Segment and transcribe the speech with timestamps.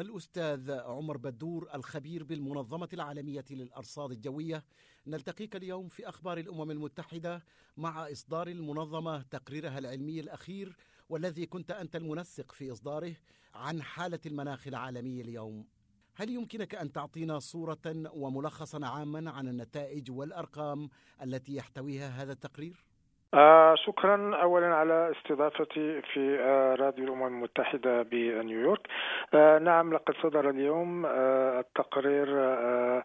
[0.00, 4.64] الأستاذ عمر بدور الخبير بالمنظمة العالمية للأرصاد الجوية
[5.06, 7.44] نلتقيك اليوم في أخبار الأمم المتحدة
[7.76, 10.76] مع إصدار المنظمة تقريرها العلمي الأخير
[11.08, 13.16] والذي كنت أنت المنسق في إصداره
[13.54, 15.66] عن حالة المناخ العالمي اليوم
[16.14, 20.88] هل يمكنك أن تعطينا صورة وملخصا عاما عن النتائج والأرقام
[21.22, 22.84] التي يحتويها هذا التقرير؟
[23.34, 28.86] آه شكرا اولا على استضافتي في آه راديو الأمم المتحدة بنيويورك.
[29.34, 33.04] آه نعم لقد صدر اليوم آه التقرير آه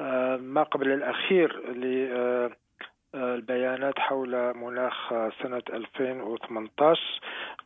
[0.00, 1.62] آه ما قبل الأخير
[3.14, 5.08] البيانات حول مناخ
[5.42, 7.00] سنة 2018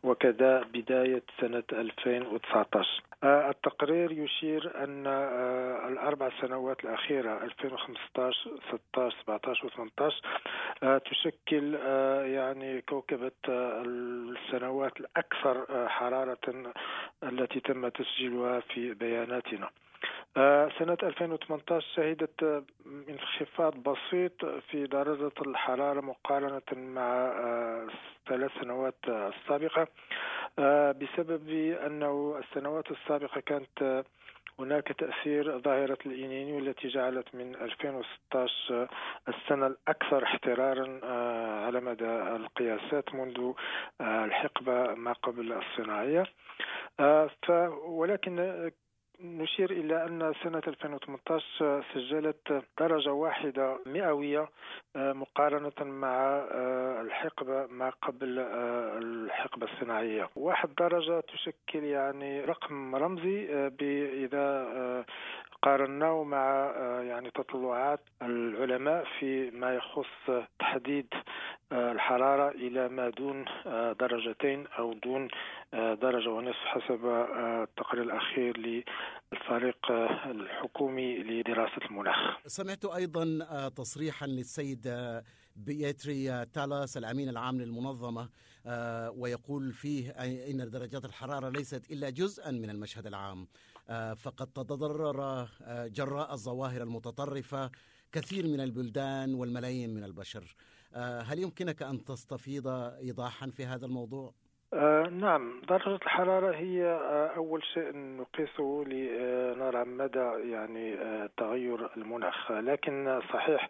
[0.02, 5.06] وكذا بداية سنة 2019 التقرير يشير أن
[5.92, 8.50] الأربع سنوات الأخيرة 2015
[8.92, 11.74] 16 17 و 18 تشكل
[12.34, 16.72] يعني كوكبة السنوات الأكثر حرارة
[17.22, 19.70] التي تم تسجيلها في بياناتنا.
[20.78, 22.64] سنة 2018 شهدت
[23.08, 27.32] انخفاض بسيط في درجة الحرارة مقارنة مع
[28.26, 29.88] الثلاث سنوات السابقة
[30.92, 31.48] بسبب
[31.86, 34.04] أنه السنوات السابقة كانت
[34.58, 38.88] هناك تأثير ظاهرة الإنينيو التي جعلت من 2016
[39.28, 41.00] السنة الأكثر احترارا
[41.66, 43.52] على مدى القياسات منذ
[44.00, 46.26] الحقبة ما قبل الصناعية.
[47.84, 48.70] ولكن
[49.24, 54.48] نشير إلى أن سنة 2018 سجلت درجة واحدة مئوية
[54.94, 56.44] مقارنة مع
[57.00, 58.38] الحقبة ما قبل
[59.02, 60.28] الحقبة الصناعية.
[60.36, 63.68] واحد درجة تشكل يعني رقم رمزي
[64.24, 65.04] إذا
[65.62, 71.06] قارناه مع يعني تطلعات العلماء في ما يخص تحديد
[71.72, 73.44] الحرارة إلى ما دون
[74.00, 75.28] درجتين أو دون
[75.74, 79.90] درجة ونصف حسب التقرير الأخير للفريق
[80.26, 82.38] الحكومي لدراسة المناخ.
[82.46, 85.12] سمعت أيضا تصريحا للسيد
[85.56, 88.28] بيتري تالاس الأمين العام للمنظمة
[89.16, 90.10] ويقول فيه
[90.50, 93.46] إن درجات الحرارة ليست إلا جزءا من المشهد العام.
[94.16, 97.70] فقد تضرر جراء الظواهر المتطرفة
[98.12, 100.56] كثير من البلدان والملايين من البشر.
[100.96, 104.34] هل يمكنك أن تستفيض إيضاحا في هذا الموضوع؟
[104.74, 112.52] آه نعم درجة الحرارة هي آه أول شيء نقيسه لنرى مدى يعني آه تغير المناخ.
[112.52, 113.68] لكن صحيح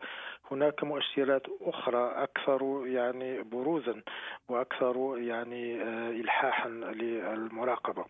[0.51, 4.03] هناك مؤشرات أخرى أكثر يعني بروزا
[4.49, 5.83] وأكثر يعني
[6.21, 8.05] إلحاحا للمراقبة.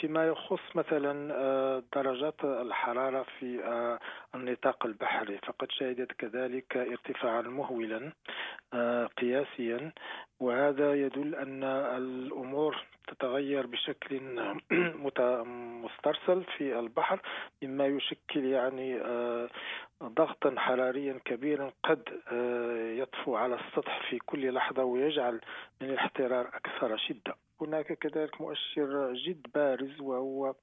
[0.00, 3.98] فيما يخص مثلا درجات الحرارة في
[4.34, 8.12] النطاق البحري فقد شهدت كذلك ارتفاعا مهولا
[9.18, 9.92] قياسيا.
[10.40, 14.20] وهذا يدل أن الأمور تتغير بشكل
[15.84, 17.20] مسترسل في البحر
[17.62, 18.98] مما يشكل يعني
[20.02, 22.02] ضغطا حراريا كبيرا قد
[22.98, 25.40] يطفو على السطح في كل لحظة ويجعل
[25.80, 27.45] من الاحترار أكثر شدة.
[27.60, 30.54] هناك كذلك مؤشر جد بارز وهو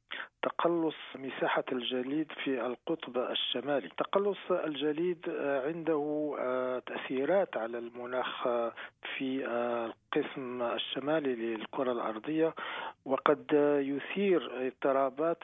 [0.43, 3.89] تقلص مساحة الجليد في القطب الشمالي.
[3.97, 5.29] تقلص الجليد
[5.65, 8.47] عنده تأثيرات على المناخ
[9.17, 12.53] في القسم الشمالي للكرة الأرضية
[13.05, 13.45] وقد
[13.83, 15.43] يثير اضطرابات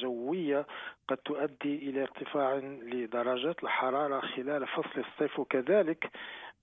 [0.00, 0.66] جوية
[1.08, 5.38] قد تؤدي إلى ارتفاع لدرجات الحرارة خلال فصل الصيف.
[5.38, 6.10] وكذلك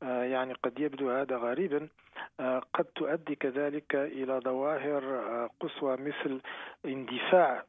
[0.01, 1.87] يعني قد يبدو هذا غريبا
[2.73, 5.03] قد تؤدي كذلك إلى ظواهر
[5.59, 6.41] قصوى مثل
[6.85, 7.63] اندفاع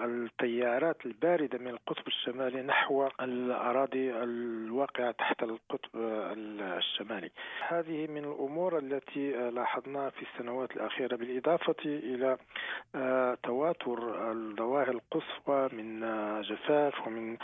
[0.00, 7.30] التيارات الباردة من القطب الشمالي نحو الأراضي الواقعة تحت القطب الشمالي.
[7.68, 12.36] هذه من الأمور التي لاحظناها في السنوات الأخيرة بالإضافة إلى
[13.42, 16.00] تواتر الظواهر القصوى من
[16.42, 17.36] جفاف ومن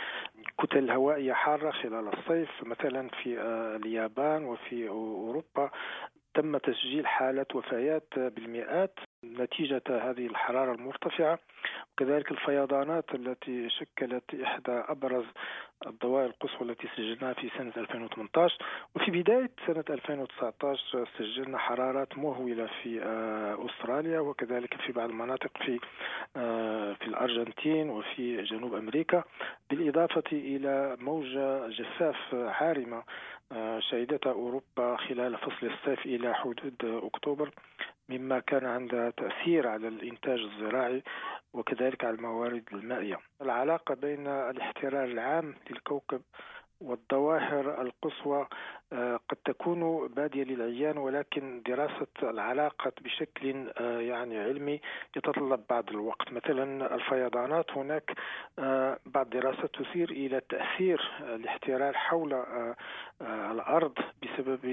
[0.59, 3.41] كتل هوائيه حارة خلال الصيف مثلا في
[3.75, 5.69] اليابان وفي أوروبا
[6.33, 8.99] تم تسجيل حالات وفيات بالمئات.
[9.39, 11.39] نتيجة هذه الحرارة المرتفعة
[11.93, 15.25] وكذلك الفيضانات التي شكلت إحدى أبرز
[15.87, 18.57] الظواهر القصوى التي سجلناها في سنة 2018
[18.95, 22.99] وفي بداية سنة 2019 سجلنا حرارات مهولة في
[23.69, 25.79] أستراليا وكذلك في بعض المناطق في
[26.99, 29.23] في الأرجنتين وفي جنوب أمريكا
[29.69, 33.03] بالإضافة إلى موجة جفاف عارمة
[33.79, 36.73] شهدتها أوروبا خلال فصل الصيف إلى حدود
[37.03, 37.49] أكتوبر.
[38.09, 41.03] مما كان عندها تأثير على الإنتاج الزراعي
[41.53, 43.19] وكذلك على الموارد المائية.
[43.41, 46.21] العلاقة بين الاحترار العام للكوكب
[46.81, 48.47] والظواهر القصوى
[48.93, 54.81] آه، قد تكون بادية للعيان ولكن دراسة العلاقات بشكل آه، يعني علمي
[55.15, 56.31] يتطلب بعض الوقت.
[56.31, 58.11] مثلا الفيضانات هناك
[58.59, 62.45] آه، بعض دراسات تشير إلى تأثير الاحترار حول
[63.21, 63.93] الأرض
[64.23, 64.65] بسبب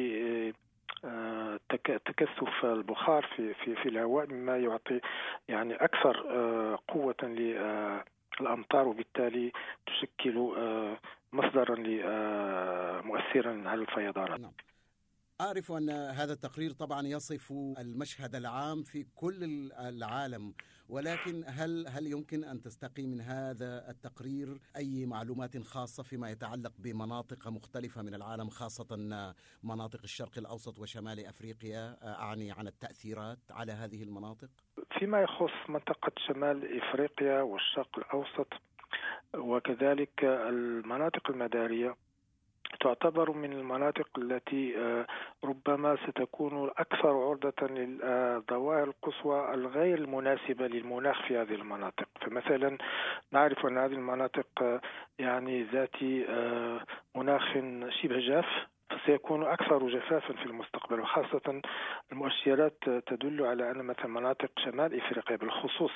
[2.04, 5.00] تكثف البخار في في في الهواء مما يعطي
[5.48, 6.16] يعني أكثر
[6.88, 7.16] قوة
[8.40, 9.52] للامطار وبالتالي
[9.86, 10.34] تشكل
[11.32, 11.76] مصدرا
[13.02, 14.52] مؤثرا على الفيضانات نعم.
[15.40, 20.54] أعرف أن هذا التقرير طبعا يصف المشهد العام في كل العالم
[20.88, 27.48] ولكن هل هل يمكن أن تستقي من هذا التقرير أي معلومات خاصة فيما يتعلق بمناطق
[27.48, 28.96] مختلفة من العالم خاصة
[29.62, 34.48] مناطق الشرق الأوسط وشمال أفريقيا أعني عن التأثيرات على هذه المناطق؟
[34.98, 38.48] فيما يخص منطقة شمال إفريقيا والشرق الأوسط
[39.34, 41.96] وكذلك المناطق المدارية
[42.80, 45.06] تعتبر من المناطق التي آه،
[45.44, 52.08] ربما ستكون أكثر عرضة للظواهر القصوى الغير المناسبة للمناخ في هذه المناطق.
[52.20, 52.78] فمثلا
[53.32, 54.80] نعرف أن هذه المناطق آه،
[55.18, 56.80] يعني ذات آه،
[57.14, 57.54] مناخ
[58.02, 58.46] شبه جاف
[59.06, 61.60] سيكون أكثر جفافا في المستقبل وخاصة
[62.12, 65.92] المؤشرات تدل على أن مثلا مناطق شمال إفريقيا بالخصوص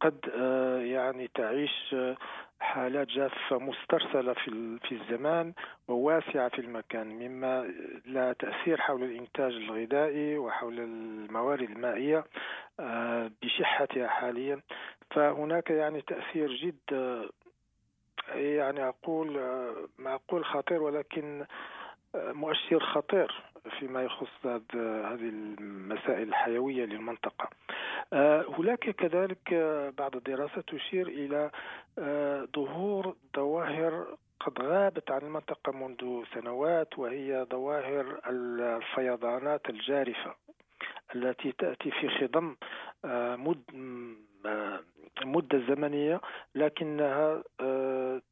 [0.00, 0.18] قد
[0.84, 1.94] يعني تعيش
[2.70, 5.52] حالات جافة مسترسلة في في الزمان
[5.88, 7.74] وواسعة في المكان مما
[8.06, 12.24] لا تأثير حول الإنتاج الغذائي وحول الموارد المائية
[12.80, 14.60] آه، بشحتها حاليا.
[15.10, 17.30] فهناك يعني تأثير جد
[18.34, 21.44] يعني أقول آه، ما أقول خطير ولكن
[22.14, 23.42] آه، مؤشر خطير
[23.78, 25.28] فيما يخص هذه
[25.58, 27.44] المسائل الحيوية للمنطقة.
[27.44, 27.69] آه،
[28.12, 29.54] هناك كذلك
[29.98, 31.50] بعض الدراسات تشير إلى
[31.98, 40.34] آه، ظهور ظواهر قد غابت عن المنطقة منذ سنوات وهي ظواهر الفيضانات الجارفة
[41.14, 42.56] التي تأتي في خضم
[43.04, 43.62] آه، مد
[45.24, 46.20] مدة زمنية
[46.54, 47.42] لكنها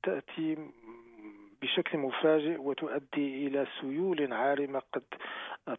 [0.03, 0.57] تأتي
[1.63, 5.03] بشكل مفاجئ وتؤدي إلى سيول عارمة قد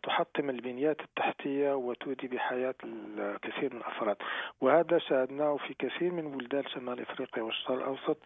[0.03, 4.17] تحطم البنيات التحتية وتؤدي بحياة الكثير من الأفراد.
[4.61, 8.17] وهذا شاهدناه في كثير من بلدان شمال إفريقيا والشرق الأوسط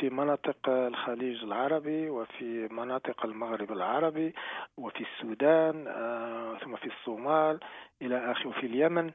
[0.00, 4.34] في مناطق الخليج العربي وفي مناطق المغرب العربي
[4.76, 7.60] وفي السودان آه، ثم في الصومال
[8.02, 9.10] إلى آخره وفي اليمن.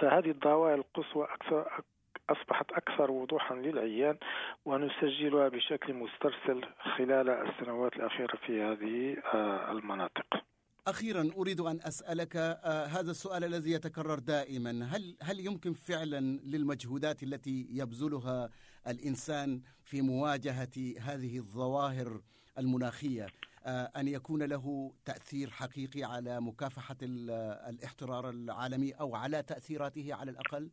[0.00, 1.82] فهذه الظواهر القصوى أكثر
[2.30, 4.16] أصبحت أكثر وضوحا للعيان
[4.64, 6.64] ونسجلها بشكل مسترسل
[6.96, 10.50] خلال السنوات الأخيرة في هذه آه، المناطق
[10.86, 17.22] أخيرا أريد أن أسألك آه، هذا السؤال الذي يتكرر دائما هل هل يمكن فعلا للمجهودات
[17.22, 18.50] التي يبذلها
[18.86, 22.20] الإنسان في مواجهة هذه الظواهر
[22.58, 23.26] المناخية
[23.66, 30.70] آه، أن يكون له تأثير حقيقي على مكافحة الاحترار العالمي أو على تأثيراته على الأقل؟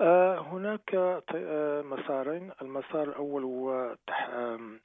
[0.00, 2.50] آه، هناك آه، مسارين.
[2.62, 3.96] المسار الأول هو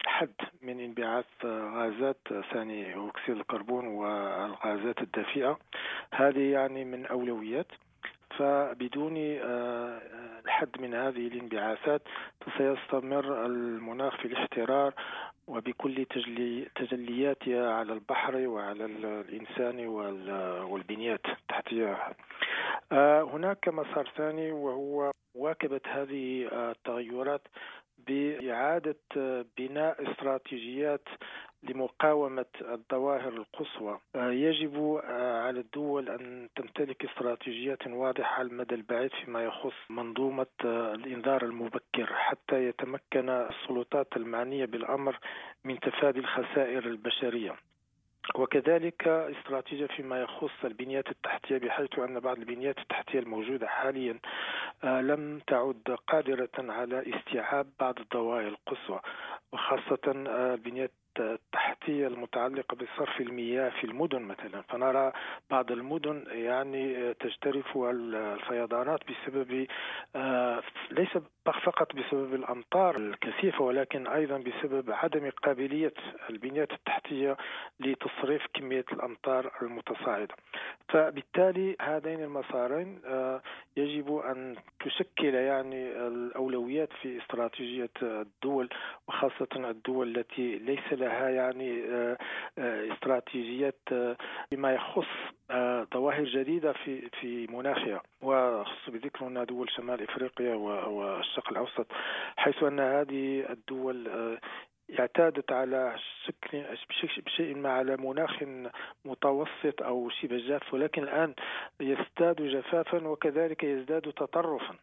[0.06, 2.18] حد من انبعاث غازات
[2.52, 5.58] ثاني أكسيد الكربون والغازات الدافئة.
[6.14, 7.66] هذه يعني من أولويات.
[8.38, 10.00] فبدون آه،
[10.44, 12.02] الحد من هذه الانبعاثات
[12.58, 14.94] سيستمر المناخ في الاحترار
[15.46, 19.86] وبكل تجلي تجلياتها على البحر وعلى الإنسان
[20.70, 22.14] والبنيات التحتية آه،
[23.22, 27.42] هناك مسار ثاني وهو مواكبة هذه التغيرات
[28.06, 28.96] بإعادة
[29.58, 31.08] بناء استراتيجيات
[31.62, 33.98] لمقاومة الظواهر القصوى.
[34.16, 40.46] آه، يجب آه، على الدول أن تمتلك استراتيجيات واضحة على المدى البعيد فيما يخص منظومة
[40.64, 45.18] الإنذار المبكر حتى يتمكن السلطات المعنية بالأمر
[45.64, 47.56] من تفادي الخسائر البشرية.
[48.34, 54.18] وكذلك استراتيجية فيما يخص البنيات التحتية بحيث أن بعض البنيات التحتية الموجودة حاليا
[54.84, 59.00] آه، لم تعد قادرة على استيعاب بعض الظواهر القصوى
[59.52, 64.62] وخاصة آه، البنيات التحتية المتعلقة بصرف المياه في المدن مثلا.
[64.62, 65.12] فنرى
[65.50, 69.66] بعض المدن يعني تجترف الفيضانات بسبب
[70.16, 75.92] آه، ليس فقط بسبب الأمطار الكثيفة ولكن أيضا بسبب عدم قابلية
[76.30, 77.36] البنيات التحتية
[77.80, 80.34] لتصريف كمية الأمطار المتصاعدة.
[80.88, 83.42] فبالتالي هذين المسارين آه،
[83.76, 88.68] يجب أن تشكل يعني الأولويات في استراتيجية الدول
[89.08, 92.18] وخاصة الدول التي ليس لها يعني آه،
[92.92, 93.78] استراتيجيات
[94.52, 95.06] بما يخص
[95.94, 101.86] ظواهر جديدة في في مناخها وخص بذكر أن دول شمال إفريقيا والشرق الأوسط
[102.36, 104.08] حيث أن هذه الدول
[104.98, 106.64] اعتادت على شكل
[107.26, 108.42] بشيء ما على مناخ
[109.04, 111.34] متوسط أو شبه جاف ولكن الآن
[111.80, 114.74] يزداد جفافا وكذلك يزداد تطرفا.